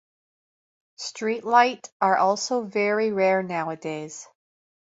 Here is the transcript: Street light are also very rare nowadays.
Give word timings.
Street 0.95 1.43
light 1.45 1.91
are 2.01 2.17
also 2.17 2.63
very 2.63 3.11
rare 3.11 3.43
nowadays. 3.43 4.27